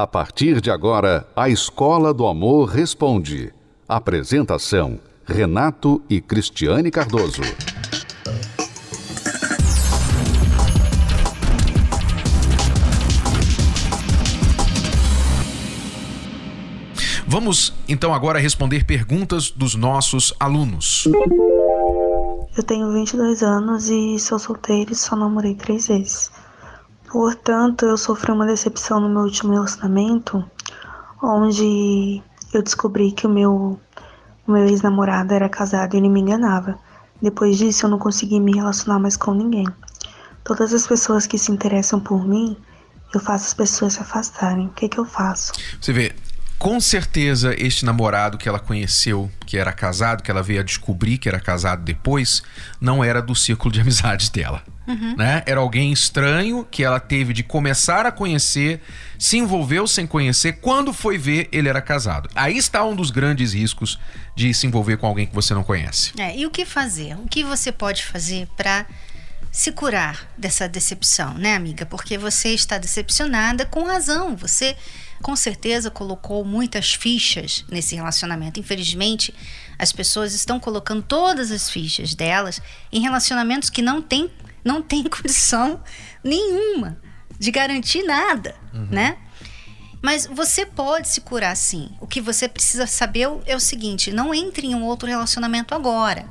A 0.00 0.06
partir 0.06 0.60
de 0.60 0.70
agora, 0.70 1.26
a 1.34 1.48
Escola 1.48 2.14
do 2.14 2.24
Amor 2.24 2.68
Responde. 2.68 3.52
Apresentação: 3.88 5.00
Renato 5.26 6.00
e 6.08 6.20
Cristiane 6.20 6.88
Cardoso. 6.88 7.42
Vamos 17.26 17.74
então 17.88 18.14
agora 18.14 18.38
responder 18.38 18.84
perguntas 18.84 19.50
dos 19.50 19.74
nossos 19.74 20.32
alunos. 20.38 21.08
Eu 22.56 22.62
tenho 22.62 22.92
22 22.92 23.42
anos 23.42 23.88
e 23.88 24.16
sou 24.20 24.38
solteira 24.38 24.92
e 24.92 24.94
só 24.94 25.16
namorei 25.16 25.56
três 25.56 25.88
vezes. 25.88 26.30
Portanto, 27.10 27.86
eu 27.86 27.96
sofri 27.96 28.30
uma 28.30 28.46
decepção 28.46 29.00
no 29.00 29.08
meu 29.08 29.22
último 29.22 29.52
relacionamento, 29.52 30.44
onde 31.22 32.22
eu 32.52 32.62
descobri 32.62 33.12
que 33.12 33.26
o 33.26 33.30
meu, 33.30 33.80
o 34.46 34.52
meu 34.52 34.66
ex-namorado 34.66 35.32
era 35.32 35.48
casado 35.48 35.94
e 35.94 35.96
ele 35.98 36.08
me 36.08 36.20
enganava. 36.20 36.78
Depois 37.20 37.56
disso, 37.56 37.86
eu 37.86 37.90
não 37.90 37.98
consegui 37.98 38.38
me 38.38 38.54
relacionar 38.54 38.98
mais 38.98 39.16
com 39.16 39.32
ninguém. 39.32 39.66
Todas 40.44 40.72
as 40.72 40.86
pessoas 40.86 41.26
que 41.26 41.38
se 41.38 41.50
interessam 41.50 41.98
por 41.98 42.26
mim, 42.26 42.56
eu 43.14 43.20
faço 43.20 43.46
as 43.46 43.54
pessoas 43.54 43.94
se 43.94 44.00
afastarem. 44.00 44.66
O 44.66 44.70
que, 44.70 44.88
que 44.88 44.98
eu 44.98 45.04
faço? 45.04 45.52
Você 45.80 45.92
vê, 45.92 46.14
com 46.58 46.78
certeza 46.80 47.54
este 47.56 47.84
namorado 47.84 48.36
que 48.36 48.48
ela 48.48 48.58
conheceu, 48.58 49.30
que 49.46 49.56
era 49.56 49.72
casado, 49.72 50.22
que 50.22 50.30
ela 50.30 50.42
veio 50.42 50.60
a 50.60 50.62
descobrir 50.62 51.18
que 51.18 51.28
era 51.28 51.40
casado 51.40 51.82
depois, 51.82 52.42
não 52.80 53.02
era 53.02 53.22
do 53.22 53.34
círculo 53.34 53.72
de 53.72 53.80
amizades 53.80 54.28
dela. 54.28 54.62
Uhum. 54.88 55.14
Né? 55.16 55.42
Era 55.44 55.60
alguém 55.60 55.92
estranho 55.92 56.66
que 56.70 56.82
ela 56.82 56.98
teve 56.98 57.34
de 57.34 57.42
começar 57.42 58.06
a 58.06 58.10
conhecer, 58.10 58.80
se 59.18 59.36
envolveu 59.36 59.86
sem 59.86 60.06
conhecer, 60.06 60.54
quando 60.54 60.94
foi 60.94 61.18
ver, 61.18 61.46
ele 61.52 61.68
era 61.68 61.82
casado. 61.82 62.30
Aí 62.34 62.56
está 62.56 62.82
um 62.82 62.96
dos 62.96 63.10
grandes 63.10 63.52
riscos 63.52 63.98
de 64.34 64.54
se 64.54 64.66
envolver 64.66 64.96
com 64.96 65.06
alguém 65.06 65.26
que 65.26 65.34
você 65.34 65.52
não 65.52 65.62
conhece. 65.62 66.12
É, 66.18 66.34
e 66.36 66.46
o 66.46 66.50
que 66.50 66.64
fazer? 66.64 67.14
O 67.18 67.28
que 67.28 67.44
você 67.44 67.70
pode 67.70 68.04
fazer 68.04 68.48
para 68.56 68.86
se 69.52 69.72
curar 69.72 70.26
dessa 70.38 70.68
decepção, 70.68 71.34
né, 71.34 71.54
amiga? 71.54 71.84
Porque 71.84 72.16
você 72.16 72.50
está 72.50 72.78
decepcionada 72.78 73.66
com 73.66 73.84
razão. 73.84 74.36
Você 74.36 74.74
com 75.20 75.34
certeza 75.34 75.90
colocou 75.90 76.44
muitas 76.44 76.94
fichas 76.94 77.64
nesse 77.70 77.94
relacionamento. 77.94 78.60
Infelizmente, 78.60 79.34
as 79.78 79.92
pessoas 79.92 80.32
estão 80.32 80.58
colocando 80.60 81.02
todas 81.02 81.50
as 81.50 81.68
fichas 81.68 82.14
delas 82.14 82.60
em 82.92 83.00
relacionamentos 83.00 83.68
que 83.68 83.82
não 83.82 84.00
têm 84.00 84.30
não 84.64 84.82
tem 84.82 85.04
condição 85.08 85.82
nenhuma 86.22 87.00
de 87.38 87.50
garantir 87.50 88.02
nada, 88.02 88.54
uhum. 88.74 88.88
né? 88.90 89.16
Mas 90.00 90.26
você 90.26 90.64
pode 90.64 91.08
se 91.08 91.20
curar 91.20 91.56
sim. 91.56 91.90
O 92.00 92.06
que 92.06 92.20
você 92.20 92.48
precisa 92.48 92.86
saber 92.86 93.28
é 93.46 93.56
o 93.56 93.60
seguinte: 93.60 94.12
não 94.12 94.34
entre 94.34 94.66
em 94.66 94.74
um 94.74 94.84
outro 94.84 95.08
relacionamento 95.08 95.74
agora, 95.74 96.28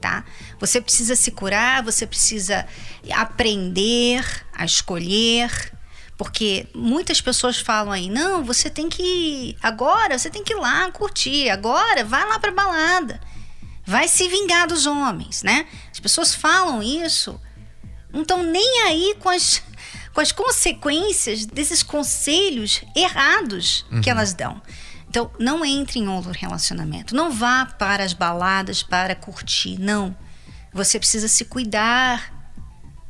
tá? 0.00 0.24
Você 0.60 0.80
precisa 0.80 1.16
se 1.16 1.30
curar, 1.30 1.82
você 1.82 2.06
precisa 2.06 2.66
aprender 3.10 4.24
a 4.52 4.64
escolher, 4.64 5.72
porque 6.16 6.66
muitas 6.74 7.20
pessoas 7.20 7.58
falam 7.58 7.92
aí, 7.92 8.10
não, 8.10 8.44
você 8.44 8.68
tem 8.68 8.88
que 8.88 9.02
ir 9.02 9.56
agora, 9.62 10.18
você 10.18 10.28
tem 10.28 10.44
que 10.44 10.52
ir 10.52 10.56
lá 10.56 10.90
curtir, 10.90 11.48
agora 11.48 12.04
vai 12.04 12.26
lá 12.28 12.38
para 12.38 12.50
balada. 12.50 13.20
Vai 13.86 14.06
se 14.06 14.28
vingar 14.28 14.66
dos 14.66 14.84
homens, 14.84 15.42
né? 15.42 15.66
As 15.90 15.98
pessoas 15.98 16.34
falam 16.34 16.82
isso, 16.82 17.40
não 18.12 18.22
estão 18.22 18.42
nem 18.42 18.82
aí 18.86 19.14
com 19.20 19.28
as, 19.28 19.62
com 20.12 20.20
as 20.20 20.32
consequências 20.32 21.46
desses 21.46 21.82
conselhos 21.82 22.82
errados 22.96 23.84
uhum. 23.90 24.00
que 24.00 24.10
elas 24.10 24.32
dão. 24.32 24.60
Então, 25.08 25.30
não 25.38 25.64
entre 25.64 25.98
em 25.98 26.08
outro 26.08 26.32
relacionamento. 26.32 27.14
Não 27.14 27.30
vá 27.30 27.64
para 27.64 28.04
as 28.04 28.12
baladas 28.12 28.82
para 28.82 29.14
curtir, 29.14 29.78
não. 29.78 30.14
Você 30.72 30.98
precisa 30.98 31.28
se 31.28 31.46
cuidar, 31.46 32.32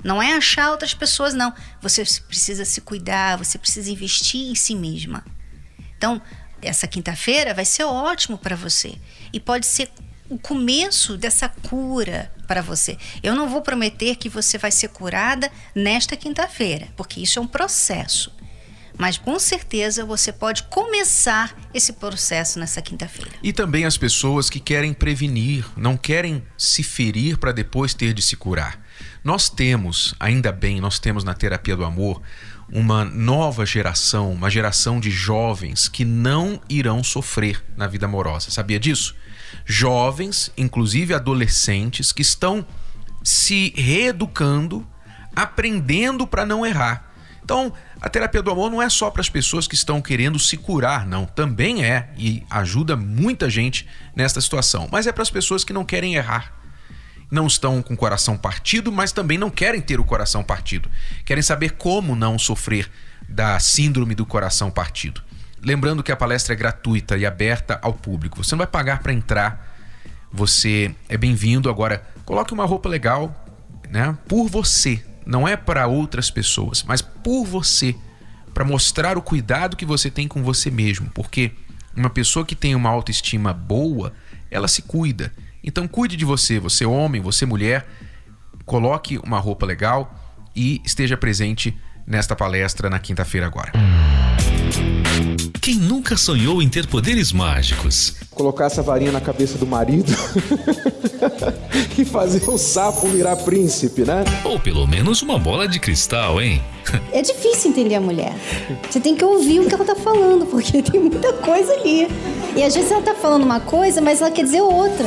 não 0.02 0.22
é 0.22 0.34
achar 0.34 0.70
outras 0.70 0.94
pessoas, 0.94 1.34
não. 1.34 1.52
Você 1.80 2.04
precisa 2.04 2.64
se 2.64 2.80
cuidar, 2.80 3.36
você 3.36 3.58
precisa 3.58 3.90
investir 3.90 4.48
em 4.48 4.54
si 4.54 4.74
mesma. 4.74 5.24
Então, 5.96 6.22
essa 6.62 6.86
quinta-feira 6.86 7.52
vai 7.52 7.64
ser 7.64 7.84
ótimo 7.84 8.38
para 8.38 8.54
você. 8.54 8.96
E 9.32 9.40
pode 9.40 9.66
ser 9.66 9.90
o 10.28 10.38
começo 10.38 11.16
dessa 11.16 11.48
cura 11.48 12.30
para 12.46 12.62
você. 12.62 12.96
Eu 13.22 13.34
não 13.34 13.48
vou 13.48 13.62
prometer 13.62 14.16
que 14.16 14.28
você 14.28 14.58
vai 14.58 14.70
ser 14.70 14.88
curada 14.88 15.50
nesta 15.74 16.16
quinta-feira, 16.16 16.88
porque 16.96 17.20
isso 17.20 17.38
é 17.38 17.42
um 17.42 17.46
processo. 17.46 18.32
Mas 18.96 19.16
com 19.16 19.38
certeza 19.38 20.04
você 20.04 20.32
pode 20.32 20.64
começar 20.64 21.56
esse 21.72 21.92
processo 21.92 22.58
nessa 22.58 22.82
quinta-feira. 22.82 23.30
E 23.42 23.52
também 23.52 23.84
as 23.84 23.96
pessoas 23.96 24.50
que 24.50 24.58
querem 24.58 24.92
prevenir, 24.92 25.64
não 25.76 25.96
querem 25.96 26.42
se 26.56 26.82
ferir 26.82 27.38
para 27.38 27.52
depois 27.52 27.94
ter 27.94 28.12
de 28.12 28.20
se 28.20 28.34
curar. 28.36 28.84
Nós 29.22 29.48
temos, 29.48 30.14
ainda 30.18 30.50
bem, 30.50 30.80
nós 30.80 30.98
temos 30.98 31.22
na 31.22 31.32
terapia 31.32 31.76
do 31.76 31.84
amor 31.84 32.20
uma 32.72 33.04
nova 33.04 33.64
geração, 33.64 34.32
uma 34.32 34.50
geração 34.50 34.98
de 34.98 35.10
jovens 35.10 35.88
que 35.88 36.04
não 36.04 36.60
irão 36.68 37.02
sofrer 37.04 37.64
na 37.76 37.86
vida 37.86 38.06
amorosa. 38.06 38.50
Sabia 38.50 38.80
disso? 38.80 39.14
Jovens, 39.64 40.50
inclusive 40.56 41.14
adolescentes, 41.14 42.12
que 42.12 42.22
estão 42.22 42.66
se 43.22 43.72
reeducando, 43.76 44.86
aprendendo 45.34 46.26
para 46.26 46.46
não 46.46 46.64
errar. 46.64 47.06
Então, 47.42 47.72
a 48.00 48.08
terapia 48.08 48.42
do 48.42 48.50
amor 48.50 48.70
não 48.70 48.82
é 48.82 48.90
só 48.90 49.10
para 49.10 49.22
as 49.22 49.28
pessoas 49.28 49.66
que 49.66 49.74
estão 49.74 50.02
querendo 50.02 50.38
se 50.38 50.56
curar, 50.56 51.06
não. 51.06 51.24
Também 51.24 51.84
é 51.84 52.10
e 52.16 52.42
ajuda 52.50 52.94
muita 52.94 53.48
gente 53.48 53.86
nesta 54.14 54.40
situação. 54.40 54.88
Mas 54.92 55.06
é 55.06 55.12
para 55.12 55.22
as 55.22 55.30
pessoas 55.30 55.64
que 55.64 55.72
não 55.72 55.84
querem 55.84 56.14
errar 56.14 56.58
não 57.30 57.46
estão 57.46 57.82
com 57.82 57.94
o 57.94 57.96
coração 57.96 58.36
partido, 58.36 58.90
mas 58.90 59.12
também 59.12 59.36
não 59.36 59.50
querem 59.50 59.80
ter 59.80 60.00
o 60.00 60.04
coração 60.04 60.42
partido. 60.42 60.90
Querem 61.24 61.42
saber 61.42 61.72
como 61.72 62.16
não 62.16 62.38
sofrer 62.38 62.90
da 63.28 63.58
síndrome 63.60 64.14
do 64.14 64.24
coração 64.24 64.70
partido. 64.70 65.22
Lembrando 65.62 66.02
que 66.02 66.12
a 66.12 66.16
palestra 66.16 66.54
é 66.54 66.56
gratuita 66.56 67.16
e 67.16 67.26
aberta 67.26 67.78
ao 67.82 67.92
público. 67.92 68.42
Você 68.42 68.54
não 68.54 68.58
vai 68.58 68.66
pagar 68.66 69.02
para 69.02 69.12
entrar. 69.12 69.76
Você 70.32 70.94
é 71.08 71.16
bem-vindo. 71.16 71.68
Agora, 71.68 72.02
coloque 72.24 72.52
uma 72.52 72.64
roupa 72.64 72.88
legal, 72.88 73.46
né? 73.90 74.16
Por 74.28 74.48
você. 74.48 75.04
Não 75.26 75.46
é 75.46 75.56
para 75.56 75.86
outras 75.86 76.30
pessoas, 76.30 76.82
mas 76.82 77.02
por 77.02 77.44
você. 77.44 77.94
Para 78.54 78.64
mostrar 78.64 79.18
o 79.18 79.22
cuidado 79.22 79.76
que 79.76 79.84
você 79.84 80.10
tem 80.10 80.26
com 80.26 80.42
você 80.42 80.70
mesmo. 80.70 81.10
Porque 81.10 81.52
uma 81.96 82.10
pessoa 82.10 82.46
que 82.46 82.54
tem 82.54 82.74
uma 82.74 82.90
autoestima 82.90 83.52
boa, 83.52 84.12
ela 84.50 84.68
se 84.68 84.82
cuida 84.82 85.32
então 85.62 85.86
cuide 85.88 86.16
de 86.16 86.24
você, 86.24 86.58
você 86.58 86.84
homem, 86.86 87.20
você 87.20 87.44
mulher, 87.44 87.86
coloque 88.64 89.18
uma 89.18 89.38
roupa 89.38 89.66
legal 89.66 90.14
e 90.54 90.80
esteja 90.84 91.16
presente 91.16 91.76
nesta 92.06 92.34
palestra 92.34 92.88
na 92.88 92.98
quinta-feira 92.98 93.46
agora. 93.46 93.72
Quem 95.68 95.76
nunca 95.76 96.16
sonhou 96.16 96.62
em 96.62 96.68
ter 96.70 96.86
poderes 96.86 97.30
mágicos? 97.30 98.14
Colocar 98.30 98.64
essa 98.64 98.82
varinha 98.82 99.12
na 99.12 99.20
cabeça 99.20 99.58
do 99.58 99.66
marido 99.66 100.10
e 101.98 102.06
fazer 102.06 102.48
o 102.48 102.56
sapo 102.56 103.06
virar 103.08 103.36
príncipe, 103.36 104.00
né? 104.00 104.24
Ou 104.44 104.58
pelo 104.58 104.86
menos 104.86 105.20
uma 105.20 105.38
bola 105.38 105.68
de 105.68 105.78
cristal, 105.78 106.40
hein? 106.40 106.62
É 107.12 107.20
difícil 107.20 107.70
entender 107.70 107.96
a 107.96 108.00
mulher. 108.00 108.34
Você 108.90 108.98
tem 108.98 109.14
que 109.14 109.22
ouvir 109.22 109.60
o 109.60 109.68
que 109.68 109.74
ela 109.74 109.84
tá 109.84 109.94
falando, 109.94 110.46
porque 110.46 110.80
tem 110.80 111.02
muita 111.02 111.34
coisa 111.34 111.70
ali. 111.74 112.08
E 112.56 112.62
às 112.62 112.74
vezes 112.74 112.90
ela 112.90 113.02
tá 113.02 113.14
falando 113.14 113.42
uma 113.42 113.60
coisa, 113.60 114.00
mas 114.00 114.22
ela 114.22 114.30
quer 114.30 114.44
dizer 114.44 114.62
outra. 114.62 115.06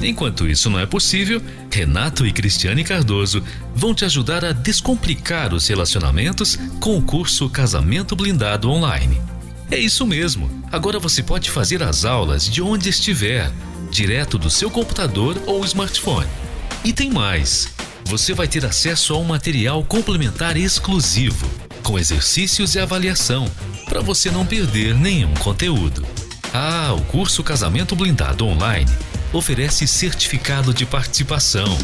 Enquanto 0.00 0.46
isso 0.46 0.70
não 0.70 0.78
é 0.78 0.86
possível, 0.86 1.42
Renato 1.68 2.24
e 2.24 2.32
Cristiane 2.32 2.84
Cardoso 2.84 3.42
vão 3.74 3.96
te 3.96 4.04
ajudar 4.04 4.44
a 4.44 4.52
descomplicar 4.52 5.52
os 5.52 5.66
relacionamentos 5.66 6.56
com 6.78 6.96
o 6.96 7.02
curso 7.02 7.50
Casamento 7.50 8.14
Blindado 8.14 8.70
Online. 8.70 9.20
É 9.70 9.78
isso 9.78 10.04
mesmo. 10.04 10.50
Agora 10.72 10.98
você 10.98 11.22
pode 11.22 11.48
fazer 11.48 11.80
as 11.82 12.04
aulas 12.04 12.44
de 12.44 12.60
onde 12.60 12.88
estiver, 12.88 13.52
direto 13.88 14.36
do 14.36 14.50
seu 14.50 14.68
computador 14.68 15.40
ou 15.46 15.64
smartphone. 15.64 16.26
E 16.84 16.92
tem 16.92 17.08
mais. 17.08 17.68
Você 18.04 18.34
vai 18.34 18.48
ter 18.48 18.66
acesso 18.66 19.14
a 19.14 19.18
um 19.18 19.24
material 19.24 19.84
complementar 19.84 20.56
exclusivo, 20.56 21.48
com 21.84 21.96
exercícios 21.96 22.74
e 22.74 22.80
avaliação, 22.80 23.48
para 23.84 24.00
você 24.00 24.28
não 24.28 24.44
perder 24.44 24.96
nenhum 24.96 25.32
conteúdo. 25.34 26.04
Ah, 26.52 26.92
o 26.92 27.04
curso 27.04 27.44
Casamento 27.44 27.94
Blindado 27.94 28.44
Online 28.44 28.90
oferece 29.32 29.86
certificado 29.86 30.74
de 30.74 30.84
participação. 30.84 31.78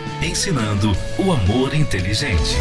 ensinando 0.21 0.91
o 1.17 1.31
amor 1.31 1.73
inteligente. 1.73 2.55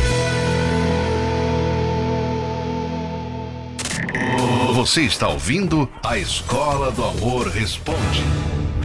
Você 4.75 5.03
está 5.03 5.29
ouvindo 5.29 5.89
a 6.05 6.17
Escola 6.17 6.91
do 6.91 7.05
Amor 7.05 7.49
Responde 7.49 8.25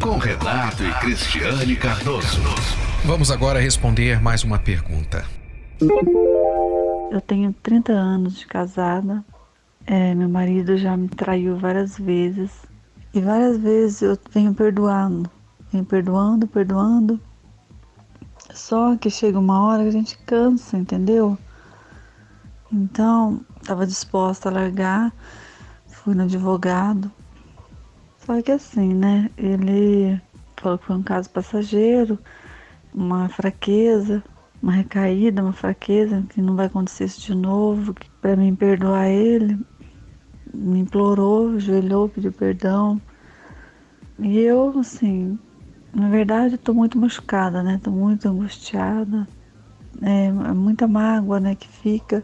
com 0.01 0.17
Renato 0.17 0.83
e 0.83 0.91
Cristiane 0.99 1.75
Cardoso. 1.75 2.41
Vamos 3.05 3.31
agora 3.31 3.59
responder 3.59 4.21
mais 4.21 4.43
uma 4.43 4.59
pergunta. 4.59 5.25
Eu 7.11 7.21
tenho 7.21 7.53
30 7.63 7.93
anos 7.93 8.37
de 8.37 8.45
casada 8.45 9.23
é, 9.87 10.15
meu 10.15 10.27
marido 10.27 10.77
já 10.77 10.97
me 10.97 11.07
traiu 11.07 11.57
várias 11.57 11.97
vezes 11.97 12.51
e 13.13 13.21
várias 13.21 13.57
vezes 13.57 14.01
eu 14.01 14.17
venho 14.31 14.51
perdoando, 14.53 15.29
venho 15.71 15.85
perdoando, 15.85 16.47
perdoando. 16.47 17.19
Só 18.55 18.95
que 18.95 19.09
chega 19.09 19.37
uma 19.37 19.61
hora 19.65 19.83
que 19.83 19.89
a 19.89 19.91
gente 19.91 20.17
cansa, 20.19 20.77
entendeu? 20.77 21.37
Então, 22.71 23.41
estava 23.61 23.85
disposta 23.85 24.49
a 24.49 24.51
largar, 24.51 25.13
fui 25.87 26.15
no 26.15 26.23
advogado. 26.23 27.11
Só 28.19 28.41
que 28.41 28.51
assim, 28.51 28.93
né? 28.93 29.29
Ele 29.37 30.19
falou 30.57 30.77
que 30.79 30.85
foi 30.85 30.95
um 30.95 31.03
caso 31.03 31.29
passageiro, 31.29 32.17
uma 32.93 33.29
fraqueza, 33.29 34.23
uma 34.63 34.71
recaída, 34.71 35.43
uma 35.43 35.53
fraqueza, 35.53 36.23
que 36.29 36.41
não 36.41 36.55
vai 36.55 36.65
acontecer 36.65 37.05
isso 37.05 37.21
de 37.21 37.35
novo, 37.35 37.93
para 38.21 38.35
mim 38.35 38.55
perdoar 38.55 39.07
ele 39.09 39.59
me 40.55 40.79
implorou, 40.79 41.55
ajoelhou, 41.55 42.09
pediu 42.09 42.31
perdão. 42.31 43.01
E 44.19 44.39
eu, 44.39 44.79
assim, 44.79 45.37
na 45.95 46.09
verdade, 46.09 46.55
estou 46.55 46.75
muito 46.75 46.97
machucada, 46.97 47.63
né? 47.63 47.75
Estou 47.75 47.93
muito 47.93 48.27
angustiada. 48.27 49.27
É, 50.01 50.25
é, 50.25 50.31
muita 50.31 50.87
mágoa, 50.87 51.39
né, 51.39 51.55
que 51.55 51.67
fica. 51.67 52.23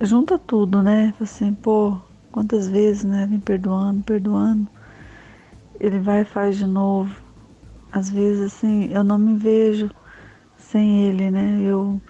Junta 0.00 0.38
tudo, 0.38 0.82
né? 0.82 1.14
Assim, 1.20 1.54
pô, 1.54 1.96
quantas 2.32 2.68
vezes, 2.68 3.04
né? 3.04 3.26
Vem 3.26 3.38
perdoando, 3.40 4.02
perdoando. 4.02 4.68
Ele 5.78 5.98
vai 5.98 6.22
e 6.22 6.24
faz 6.24 6.56
de 6.56 6.66
novo. 6.66 7.14
Às 7.92 8.08
vezes, 8.08 8.54
assim, 8.54 8.86
eu 8.92 9.04
não 9.04 9.18
me 9.18 9.36
vejo 9.36 9.90
sem 10.56 11.08
ele, 11.08 11.30
né? 11.30 11.60
Eu 11.62 12.00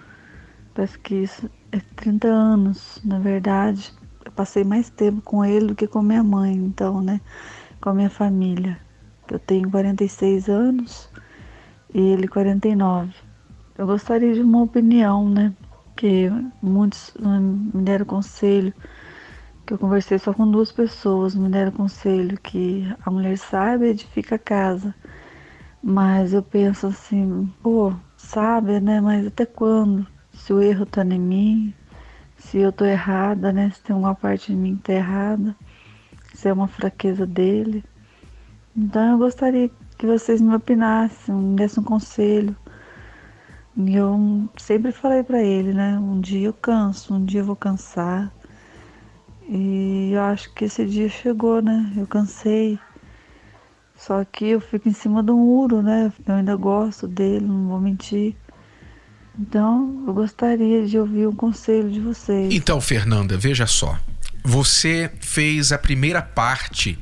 parece 0.73 0.97
que 0.97 1.15
isso 1.15 1.49
é 1.71 1.79
30 1.95 2.27
anos, 2.27 2.99
na 3.03 3.19
verdade 3.19 3.93
eu 4.25 4.31
passei 4.31 4.63
mais 4.63 4.89
tempo 4.89 5.21
com 5.21 5.43
ele 5.43 5.67
do 5.67 5.75
que 5.75 5.87
com 5.87 6.01
minha 6.01 6.23
mãe, 6.23 6.53
então, 6.55 7.01
né? 7.01 7.19
Com 7.81 7.89
a 7.89 7.93
minha 7.93 8.09
família. 8.09 8.82
Eu 9.31 9.39
tenho 9.39 9.69
46 9.69 10.49
anos 10.49 11.09
e 11.93 11.99
ele 11.99 12.27
49. 12.27 13.13
Eu 13.77 13.87
gostaria 13.87 14.33
de 14.33 14.41
uma 14.41 14.61
opinião, 14.61 15.29
né? 15.29 15.53
Que 15.95 16.29
muitos 16.61 17.13
me 17.19 17.81
deram 17.83 18.05
conselho, 18.05 18.73
que 19.65 19.73
eu 19.73 19.77
conversei 19.77 20.19
só 20.19 20.33
com 20.33 20.49
duas 20.49 20.71
pessoas, 20.71 21.35
me 21.35 21.49
deram 21.49 21.71
conselho 21.71 22.37
que 22.39 22.85
a 23.05 23.09
mulher 23.09 23.37
sabe 23.37 23.87
edifica 23.87 24.35
a 24.35 24.39
casa. 24.39 24.93
Mas 25.81 26.33
eu 26.33 26.43
penso 26.43 26.87
assim, 26.87 27.51
pô, 27.61 27.93
sabe, 28.17 28.79
né? 28.79 29.01
Mas 29.01 29.27
até 29.27 29.45
quando? 29.45 30.05
Se 30.33 30.53
o 30.53 30.61
erro 30.61 30.85
tá 30.85 31.03
em 31.03 31.19
mim, 31.19 31.73
se 32.37 32.57
eu 32.57 32.71
tô 32.71 32.85
errada, 32.85 33.51
né? 33.51 33.69
Se 33.71 33.81
tem 33.81 33.95
uma 33.95 34.15
parte 34.15 34.51
de 34.51 34.57
mim 34.57 34.75
que 34.75 34.83
tá 34.83 34.93
errada, 34.93 35.55
se 36.33 36.47
é 36.47 36.53
uma 36.53 36.67
fraqueza 36.67 37.25
dele. 37.25 37.83
Então 38.75 39.11
eu 39.11 39.17
gostaria 39.17 39.69
que 39.97 40.05
vocês 40.05 40.41
me 40.41 40.55
opinassem, 40.55 41.33
me 41.33 41.55
dessem 41.55 41.81
um 41.81 41.85
conselho. 41.85 42.55
Eu 43.77 44.49
sempre 44.57 44.91
falei 44.91 45.23
para 45.23 45.41
ele, 45.41 45.73
né? 45.73 45.97
Um 45.97 46.19
dia 46.19 46.47
eu 46.47 46.53
canso, 46.53 47.13
um 47.13 47.23
dia 47.23 47.41
eu 47.41 47.45
vou 47.45 47.55
cansar. 47.55 48.31
E 49.47 50.11
eu 50.13 50.21
acho 50.21 50.53
que 50.53 50.65
esse 50.65 50.85
dia 50.85 51.09
chegou, 51.09 51.61
né? 51.61 51.91
Eu 51.95 52.07
cansei. 52.07 52.79
Só 53.95 54.23
que 54.25 54.49
eu 54.49 54.59
fico 54.59 54.89
em 54.89 54.93
cima 54.93 55.21
do 55.21 55.35
muro, 55.35 55.81
né? 55.81 56.11
Eu 56.27 56.35
ainda 56.35 56.55
gosto 56.55 57.07
dele, 57.07 57.45
não 57.45 57.67
vou 57.67 57.79
mentir. 57.79 58.35
Então, 59.39 60.03
eu 60.05 60.13
gostaria 60.13 60.85
de 60.85 60.97
ouvir 60.97 61.27
um 61.27 61.35
conselho 61.35 61.89
de 61.89 61.99
vocês. 61.99 62.53
Então, 62.53 62.79
Fernanda, 62.79 63.37
veja 63.37 63.65
só. 63.65 63.97
Você 64.43 65.11
fez 65.19 65.71
a 65.71 65.77
primeira 65.77 66.21
parte 66.21 66.99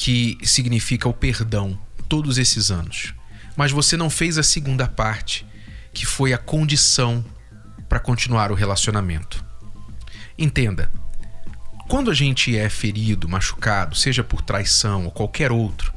que 0.00 0.38
significa 0.42 1.06
o 1.10 1.12
perdão 1.12 1.78
todos 2.08 2.38
esses 2.38 2.70
anos. 2.70 3.12
Mas 3.54 3.70
você 3.70 3.98
não 3.98 4.08
fez 4.08 4.38
a 4.38 4.42
segunda 4.42 4.88
parte, 4.88 5.46
que 5.92 6.06
foi 6.06 6.32
a 6.32 6.38
condição 6.38 7.22
para 7.86 8.00
continuar 8.00 8.50
o 8.50 8.54
relacionamento. 8.54 9.44
Entenda, 10.38 10.90
quando 11.86 12.10
a 12.10 12.14
gente 12.14 12.56
é 12.56 12.70
ferido, 12.70 13.28
machucado, 13.28 13.94
seja 13.94 14.24
por 14.24 14.40
traição 14.40 15.04
ou 15.04 15.10
qualquer 15.10 15.52
outro 15.52 15.92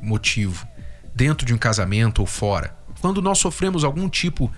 motivo, 0.00 0.66
dentro 1.14 1.46
de 1.46 1.52
um 1.52 1.58
casamento 1.58 2.20
ou 2.20 2.26
fora, 2.26 2.74
quando 3.02 3.20
nós 3.20 3.36
sofremos 3.36 3.84
algum 3.84 4.08
tipo 4.08 4.50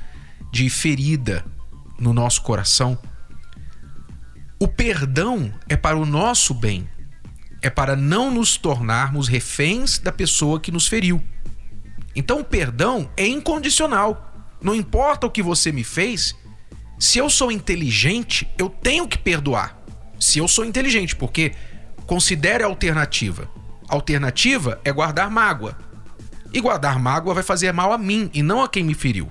de 0.53 0.71
ferida 0.71 1.45
no 1.99 2.15
nosso 2.15 2.43
coração, 2.43 2.97
o 4.57 4.69
perdão 4.69 5.53
é 5.69 5.77
para 5.77 5.99
o 5.99 6.07
nosso 6.07 6.55
bem, 6.55 6.89
é 7.65 7.71
para 7.71 7.97
não 7.97 8.31
nos 8.31 8.59
tornarmos 8.59 9.27
reféns 9.27 9.99
da 9.99 10.13
pessoa 10.13 10.61
que 10.61 10.71
nos 10.71 10.87
feriu. 10.87 11.25
Então 12.15 12.41
o 12.41 12.45
perdão 12.45 13.11
é 13.17 13.27
incondicional. 13.27 14.53
Não 14.61 14.75
importa 14.75 15.27
o 15.27 15.31
que 15.31 15.43
você 15.43 15.73
me 15.73 15.83
fez, 15.83 16.37
se 16.99 17.17
eu 17.17 17.31
sou 17.31 17.51
inteligente, 17.51 18.47
eu 18.59 18.69
tenho 18.69 19.09
que 19.09 19.17
perdoar. 19.17 19.83
Se 20.21 20.39
eu 20.39 20.47
sou 20.47 20.63
inteligente, 20.63 21.17
porque 21.17 21.55
considere 22.07 22.63
a 22.63 22.67
alternativa. 22.67 23.51
Alternativa 23.89 24.79
é 24.85 24.93
guardar 24.93 25.31
mágoa. 25.31 25.75
E 26.53 26.61
guardar 26.61 26.99
mágoa 26.99 27.33
vai 27.33 27.43
fazer 27.43 27.73
mal 27.73 27.95
a 27.95 27.99
mim 27.99 28.31
e 28.35 28.43
não 28.43 28.63
a 28.63 28.69
quem 28.69 28.85
me 28.85 28.93
feriu. 28.93 29.27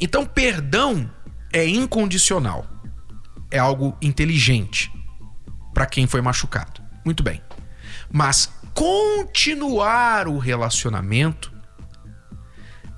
Então, 0.00 0.24
perdão 0.24 1.10
é 1.52 1.66
incondicional. 1.66 2.64
É 3.50 3.58
algo 3.58 3.96
inteligente 4.00 4.95
para 5.76 5.84
quem 5.84 6.06
foi 6.06 6.22
machucado. 6.22 6.80
Muito 7.04 7.22
bem. 7.22 7.42
Mas 8.10 8.50
continuar 8.72 10.26
o 10.26 10.38
relacionamento 10.38 11.52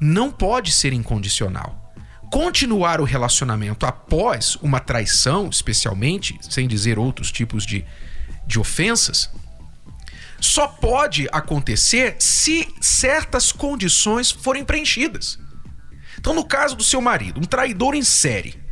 não 0.01 0.31
pode 0.31 0.71
ser 0.71 0.93
incondicional. 0.93 1.93
Continuar 2.31 3.01
o 3.01 3.05
relacionamento 3.05 3.85
após 3.85 4.55
uma 4.63 4.79
traição, 4.79 5.49
especialmente, 5.49 6.39
sem 6.41 6.69
dizer 6.69 7.01
outros 7.01 7.33
tipos 7.33 7.67
de, 7.67 7.85
de 8.47 8.61
ofensas, 8.61 9.29
só 10.41 10.69
pode 10.69 11.27
acontecer 11.33 12.15
se 12.21 12.73
certas 12.81 13.51
condições 13.51 14.31
forem 14.31 14.65
preenchidas. 14.65 15.37
Então, 16.17 16.33
no 16.33 16.45
caso 16.45 16.77
do 16.77 16.85
seu 16.85 17.01
marido, 17.01 17.41
um 17.41 17.45
traidor 17.45 17.97
em 17.97 18.05
série, 18.05 18.68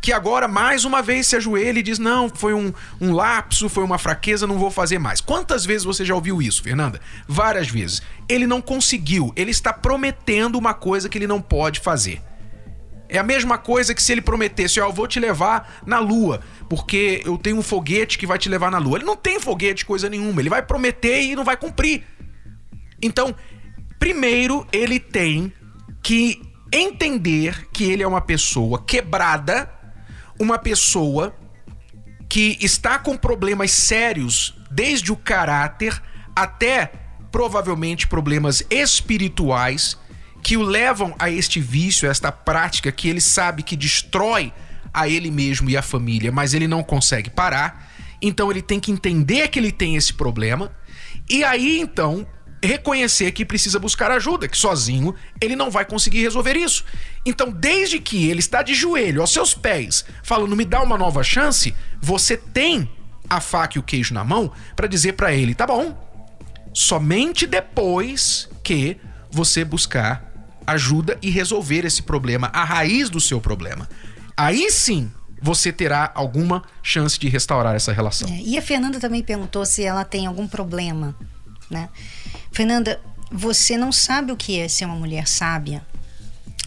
que 0.00 0.12
agora 0.12 0.46
mais 0.46 0.84
uma 0.84 1.02
vez 1.02 1.26
se 1.26 1.36
ajoelha 1.36 1.78
e 1.78 1.82
diz: 1.82 1.98
Não, 1.98 2.28
foi 2.28 2.54
um, 2.54 2.72
um 3.00 3.12
lapso, 3.12 3.68
foi 3.68 3.84
uma 3.84 3.98
fraqueza, 3.98 4.46
não 4.46 4.58
vou 4.58 4.70
fazer 4.70 4.98
mais. 4.98 5.20
Quantas 5.20 5.64
vezes 5.64 5.84
você 5.84 6.04
já 6.04 6.14
ouviu 6.14 6.40
isso, 6.40 6.62
Fernanda? 6.62 7.00
Várias 7.26 7.68
vezes. 7.68 8.02
Ele 8.28 8.46
não 8.46 8.60
conseguiu, 8.60 9.32
ele 9.36 9.50
está 9.50 9.72
prometendo 9.72 10.56
uma 10.56 10.74
coisa 10.74 11.08
que 11.08 11.18
ele 11.18 11.26
não 11.26 11.40
pode 11.40 11.80
fazer. 11.80 12.22
É 13.08 13.18
a 13.18 13.22
mesma 13.22 13.56
coisa 13.56 13.94
que 13.94 14.02
se 14.02 14.12
ele 14.12 14.20
prometesse, 14.20 14.78
ó, 14.80 14.84
oh, 14.84 14.88
eu 14.90 14.92
vou 14.92 15.06
te 15.06 15.18
levar 15.18 15.80
na 15.86 15.98
lua, 15.98 16.40
porque 16.68 17.22
eu 17.24 17.38
tenho 17.38 17.56
um 17.56 17.62
foguete 17.62 18.18
que 18.18 18.26
vai 18.26 18.38
te 18.38 18.50
levar 18.50 18.70
na 18.70 18.76
lua. 18.76 18.98
Ele 18.98 19.06
não 19.06 19.16
tem 19.16 19.40
foguete, 19.40 19.86
coisa 19.86 20.10
nenhuma. 20.10 20.42
Ele 20.42 20.50
vai 20.50 20.60
prometer 20.62 21.22
e 21.22 21.34
não 21.34 21.42
vai 21.42 21.56
cumprir. 21.56 22.04
Então, 23.00 23.34
primeiro 23.98 24.66
ele 24.70 25.00
tem 25.00 25.50
que 26.02 26.42
entender 26.70 27.66
que 27.72 27.84
ele 27.84 28.02
é 28.02 28.06
uma 28.06 28.20
pessoa 28.20 28.82
quebrada, 28.84 29.70
uma 30.38 30.58
pessoa 30.58 31.34
que 32.28 32.58
está 32.60 32.98
com 32.98 33.16
problemas 33.16 33.70
sérios, 33.70 34.54
desde 34.70 35.10
o 35.10 35.16
caráter 35.16 36.00
até 36.36 36.92
provavelmente 37.32 38.06
problemas 38.06 38.62
espirituais 38.70 39.98
que 40.42 40.56
o 40.56 40.62
levam 40.62 41.14
a 41.18 41.30
este 41.30 41.60
vício, 41.60 42.08
a 42.08 42.10
esta 42.10 42.30
prática 42.30 42.92
que 42.92 43.08
ele 43.08 43.20
sabe 43.20 43.62
que 43.62 43.76
destrói 43.76 44.52
a 44.92 45.08
ele 45.08 45.30
mesmo 45.30 45.68
e 45.68 45.76
a 45.76 45.82
família, 45.82 46.30
mas 46.30 46.54
ele 46.54 46.68
não 46.68 46.82
consegue 46.82 47.28
parar. 47.28 47.92
Então 48.20 48.50
ele 48.50 48.62
tem 48.62 48.80
que 48.80 48.90
entender 48.90 49.48
que 49.48 49.58
ele 49.58 49.72
tem 49.72 49.96
esse 49.96 50.12
problema 50.12 50.72
e 51.28 51.44
aí 51.44 51.80
então 51.80 52.26
reconhecer 52.62 53.32
que 53.32 53.44
precisa 53.44 53.78
buscar 53.78 54.10
ajuda, 54.10 54.48
que 54.48 54.56
sozinho 54.56 55.14
ele 55.40 55.54
não 55.54 55.70
vai 55.70 55.84
conseguir 55.84 56.22
resolver 56.22 56.56
isso. 56.56 56.84
Então, 57.24 57.50
desde 57.50 57.98
que 58.00 58.28
ele 58.28 58.40
está 58.40 58.62
de 58.62 58.74
joelho 58.74 59.20
aos 59.20 59.32
seus 59.32 59.54
pés, 59.54 60.04
falando 60.22 60.56
me 60.56 60.64
dá 60.64 60.82
uma 60.82 60.98
nova 60.98 61.22
chance, 61.22 61.74
você 62.00 62.36
tem 62.36 62.90
a 63.28 63.40
faca 63.40 63.78
e 63.78 63.80
o 63.80 63.82
queijo 63.82 64.14
na 64.14 64.24
mão 64.24 64.50
para 64.74 64.86
dizer 64.86 65.12
para 65.12 65.32
ele, 65.32 65.54
tá 65.54 65.66
bom? 65.66 65.96
Somente 66.72 67.46
depois 67.46 68.48
que 68.62 68.96
você 69.30 69.64
buscar 69.64 70.24
ajuda 70.66 71.18
e 71.22 71.30
resolver 71.30 71.84
esse 71.84 72.02
problema, 72.02 72.50
a 72.52 72.64
raiz 72.64 73.08
do 73.08 73.20
seu 73.20 73.40
problema. 73.40 73.88
Aí 74.36 74.70
sim 74.70 75.10
você 75.40 75.72
terá 75.72 76.10
alguma 76.14 76.62
chance 76.82 77.18
de 77.18 77.28
restaurar 77.28 77.74
essa 77.74 77.92
relação. 77.92 78.28
É, 78.28 78.40
e 78.40 78.58
a 78.58 78.62
Fernanda 78.62 78.98
também 78.98 79.22
perguntou 79.22 79.64
se 79.64 79.84
ela 79.84 80.04
tem 80.04 80.26
algum 80.26 80.46
problema, 80.46 81.14
né? 81.70 81.88
Fernanda, 82.52 83.00
você 83.30 83.76
não 83.76 83.92
sabe 83.92 84.32
o 84.32 84.36
que 84.36 84.58
é 84.58 84.68
ser 84.68 84.84
uma 84.84 84.96
mulher 84.96 85.26
sábia. 85.26 85.84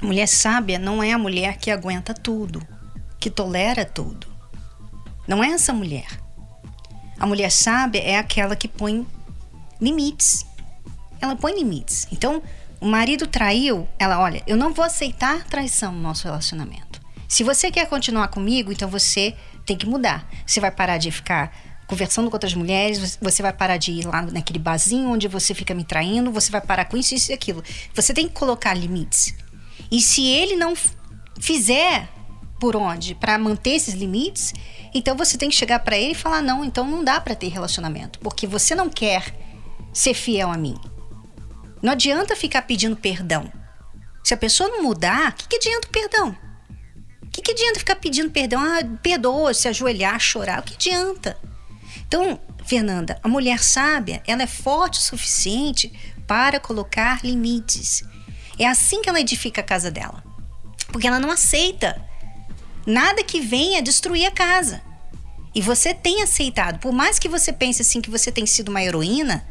Mulher 0.02 0.28
sábia 0.28 0.80
não 0.80 1.02
é 1.02 1.12
a 1.12 1.18
mulher 1.18 1.58
que 1.58 1.72
aguenta 1.72 2.14
tudo, 2.14 2.66
que 3.20 3.30
tolera 3.30 3.86
tudo. 3.86 4.28
Não 5.28 5.44
é 5.44 5.50
essa 5.50 5.74
mulher. 5.74 6.08
A 7.20 7.26
mulher 7.26 7.52
sábia 7.52 8.02
é 8.02 8.18
aquela 8.18 8.56
que 8.56 8.68
põe 8.68 9.06
limites. 9.80 10.46
Ela 11.20 11.36
põe 11.36 11.54
limites. 11.54 12.08
Então, 12.12 12.42
o 12.80 12.88
marido 12.88 13.28
traiu, 13.28 13.88
ela, 14.00 14.20
olha, 14.20 14.42
eu 14.48 14.58
não 14.58 14.74
vou 14.74 14.84
aceitar 14.84 15.46
traição 15.46 15.92
no 15.92 16.02
nosso 16.02 16.24
relacionamento. 16.24 17.00
Se 17.28 17.44
você 17.44 17.72
quer 17.72 17.88
continuar 17.88 18.28
comigo, 18.30 18.72
então 18.72 18.90
você 18.90 19.36
tem 19.66 19.78
que 19.78 19.86
mudar. 19.86 20.28
Você 20.46 20.60
vai 20.60 20.72
parar 20.72 20.98
de 20.98 21.12
ficar 21.12 21.56
conversando 21.92 22.30
com 22.30 22.36
outras 22.38 22.54
mulheres, 22.54 23.18
você 23.22 23.44
vai 23.44 23.52
parar 23.52 23.76
de 23.76 23.92
ir 23.92 24.08
lá 24.08 24.22
naquele 24.22 24.58
barzinho 24.58 25.10
onde 25.10 25.28
você 25.28 25.54
fica 25.54 25.74
me 25.74 25.84
traindo, 25.84 26.32
você 26.32 26.50
vai 26.50 26.62
parar 26.62 26.86
com 26.86 26.96
isso, 26.96 27.14
isso 27.14 27.32
e 27.32 27.34
aquilo. 27.34 27.62
Você 27.94 28.14
tem 28.14 28.30
que 28.30 28.34
colocar 28.34 28.74
limites. 28.74 29.36
E 29.92 30.00
se 30.00 30.26
ele 30.26 30.56
não 30.56 30.74
fizer 31.38 32.08
por 32.62 32.78
onde 32.78 33.14
para 33.14 33.38
manter 33.38 33.72
esses 33.72 33.94
limites, 33.94 34.54
então 34.94 35.18
você 35.18 35.38
tem 35.38 35.50
que 35.50 35.56
chegar 35.56 35.80
para 35.80 35.98
ele 35.98 36.14
e 36.14 36.16
falar: 36.16 36.42
não, 36.42 36.64
então 36.64 36.90
não 36.90 37.04
dá 37.04 37.20
para 37.20 37.36
ter 37.36 37.50
relacionamento, 37.50 38.20
porque 38.20 38.48
você 38.48 38.74
não 38.74 38.90
quer 38.90 39.36
ser 39.92 40.14
fiel 40.14 40.50
a 40.50 40.58
mim. 40.58 40.78
Não 41.82 41.92
adianta 41.92 42.38
ficar 42.38 42.62
pedindo 42.62 42.96
perdão. 42.96 43.52
Se 44.24 44.34
a 44.34 44.38
pessoa 44.38 44.70
não 44.70 44.82
mudar, 44.82 45.32
o 45.32 45.34
que, 45.34 45.48
que 45.50 45.56
adianta 45.58 45.88
o 45.90 45.92
perdão? 45.92 46.38
O 47.22 47.28
que, 47.28 47.42
que 47.42 47.52
adianta 47.52 47.80
ficar 47.80 47.98
pedindo 47.98 48.32
perdão? 48.32 48.62
Ah, 48.62 48.80
perdoa, 49.04 49.54
se 49.54 49.68
ajoelhar, 49.68 50.18
chorar. 50.22 50.60
O 50.60 50.64
que 50.64 50.76
adianta? 50.76 51.38
Então, 52.12 52.38
Fernanda, 52.66 53.18
a 53.24 53.30
mulher 53.30 53.64
sábia, 53.64 54.22
ela 54.28 54.44
é 54.44 54.48
forte 54.48 55.00
o 55.00 55.02
suficiente 55.02 55.94
para 56.28 56.60
colocar 56.60 57.24
limites. 57.24 58.04
É 58.60 58.68
assim 58.68 59.02
que 59.02 59.08
ela 59.08 59.22
edifica 59.22 59.62
a 59.62 59.64
casa 59.64 59.90
dela. 59.90 60.22
Porque 60.92 61.08
ela 61.08 61.22
não 61.22 61.32
aceita 61.32 62.06
nada 62.86 63.24
que 63.24 63.40
venha 63.40 63.82
destruir 63.82 64.26
a 64.26 64.32
casa. 64.32 64.82
E 65.56 65.62
você 65.62 65.94
tem 65.94 66.22
aceitado, 66.22 66.80
por 66.80 66.92
mais 66.92 67.18
que 67.18 67.30
você 67.30 67.54
pense 67.54 67.82
assim 67.82 68.02
que 68.02 68.10
você 68.10 68.30
tem 68.30 68.46
sido 68.46 68.68
uma 68.68 68.84
heroína, 68.84 69.48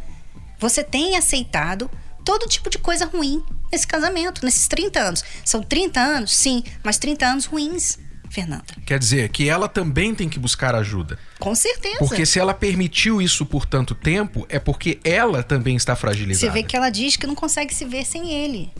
você 0.58 0.84
tem 0.84 1.16
aceitado 1.16 1.90
todo 2.26 2.46
tipo 2.46 2.68
de 2.68 2.76
coisa 2.76 3.06
ruim 3.06 3.42
nesse 3.72 3.86
casamento, 3.86 4.44
nesses 4.44 4.68
30 4.68 5.00
anos. 5.00 5.24
São 5.46 5.62
30 5.62 5.98
anos, 5.98 6.36
sim, 6.36 6.62
mas 6.84 6.98
30 6.98 7.24
anos 7.24 7.46
ruins, 7.46 7.98
Fernanda. 8.30 8.64
Quer 8.86 8.98
dizer 8.98 9.28
que 9.30 9.48
ela 9.48 9.68
também 9.68 10.14
tem 10.14 10.28
que 10.28 10.38
buscar 10.38 10.74
ajuda. 10.74 11.18
Com 11.40 11.52
certeza. 11.54 11.98
Porque 11.98 12.24
se 12.24 12.38
ela 12.38 12.54
permitiu 12.54 13.20
isso 13.20 13.44
por 13.44 13.66
tanto 13.66 13.92
tempo, 13.92 14.46
é 14.48 14.60
porque 14.60 15.00
ela 15.02 15.42
também 15.42 15.74
está 15.74 15.96
fragilizada. 15.96 16.52
Você 16.52 16.58
vê 16.58 16.62
que 16.62 16.76
ela 16.76 16.90
diz 16.90 17.16
que 17.16 17.26
não 17.26 17.34
consegue 17.34 17.74
se 17.74 17.84
ver 17.84 18.06
sem 18.06 18.32
ele. 18.32 18.72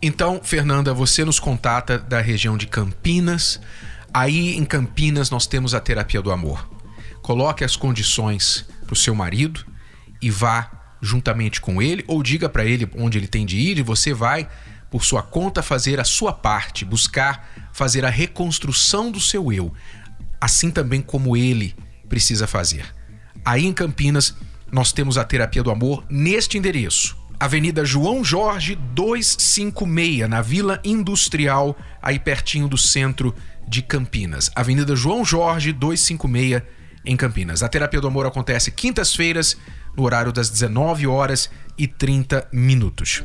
Então, 0.00 0.40
Fernanda, 0.42 0.94
você 0.94 1.24
nos 1.24 1.40
contata 1.40 1.98
da 1.98 2.20
região 2.20 2.56
de 2.56 2.68
Campinas. 2.68 3.60
Aí 4.14 4.56
em 4.56 4.64
Campinas 4.64 5.28
nós 5.28 5.46
temos 5.46 5.74
a 5.74 5.80
terapia 5.80 6.22
do 6.22 6.30
amor. 6.30 6.70
Coloque 7.20 7.64
as 7.64 7.74
condições 7.74 8.64
para 8.84 8.92
o 8.92 8.96
seu 8.96 9.14
marido 9.14 9.66
e 10.20 10.30
vá 10.30 10.70
juntamente 11.00 11.60
com 11.60 11.82
ele, 11.82 12.04
ou 12.06 12.22
diga 12.22 12.48
para 12.48 12.64
ele 12.64 12.88
onde 12.96 13.18
ele 13.18 13.26
tem 13.26 13.44
de 13.44 13.58
ir 13.58 13.78
e 13.78 13.82
você 13.82 14.14
vai, 14.14 14.48
por 14.92 15.06
sua 15.06 15.22
conta, 15.22 15.62
fazer 15.62 15.98
a 15.98 16.04
sua 16.04 16.34
parte, 16.34 16.84
buscar 16.84 17.48
fazer 17.72 18.04
a 18.04 18.10
reconstrução 18.10 19.10
do 19.10 19.18
seu 19.18 19.50
eu, 19.50 19.72
assim 20.38 20.70
também 20.70 21.00
como 21.00 21.34
ele 21.34 21.74
precisa 22.10 22.46
fazer. 22.46 22.84
Aí 23.42 23.64
em 23.64 23.72
Campinas, 23.72 24.36
nós 24.70 24.92
temos 24.92 25.16
a 25.16 25.24
terapia 25.24 25.62
do 25.62 25.70
amor 25.70 26.04
neste 26.10 26.58
endereço. 26.58 27.16
Avenida 27.40 27.86
João 27.86 28.22
Jorge 28.22 28.74
256, 28.74 30.28
na 30.28 30.42
Vila 30.42 30.78
Industrial, 30.84 31.74
aí 32.02 32.18
pertinho 32.18 32.68
do 32.68 32.76
centro 32.76 33.34
de 33.66 33.80
Campinas. 33.80 34.50
Avenida 34.54 34.94
João 34.94 35.24
Jorge 35.24 35.72
256, 35.72 36.62
em 37.02 37.16
Campinas. 37.16 37.62
A 37.62 37.68
terapia 37.68 38.00
do 38.00 38.08
amor 38.08 38.26
acontece 38.26 38.70
quintas-feiras, 38.70 39.56
no 39.96 40.02
horário 40.02 40.32
das 40.32 40.50
19 40.50 41.06
horas 41.06 41.48
e 41.78 41.86
30 41.86 42.46
minutos. 42.52 43.24